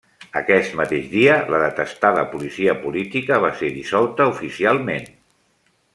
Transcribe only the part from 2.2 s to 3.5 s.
policia política